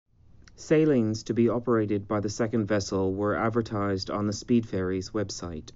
Sailings 0.55 1.21
to 1.25 1.35
be 1.35 1.47
operated 1.47 2.07
by 2.07 2.21
the 2.21 2.29
second 2.31 2.65
vessel 2.65 3.13
were 3.13 3.35
advertised 3.35 4.09
on 4.09 4.25
the 4.25 4.33
SpeedFerries 4.33 5.11
website. 5.11 5.69